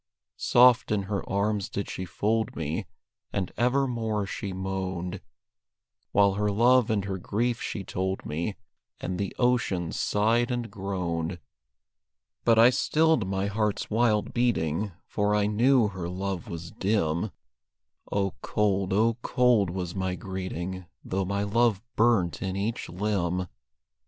[0.37, 2.87] Soft in her arms did she fold me,
[3.31, 5.21] And evermore she moaned,
[6.11, 8.55] While her love and her grief she told me,
[8.99, 11.37] And the ocean sighed and groaned.
[12.43, 17.29] But I stilled my heart's wild beating, For I knew her love was dim;
[18.11, 23.45] Oh, cold, oh, cold was my greeting, Though my love burnt in each limb.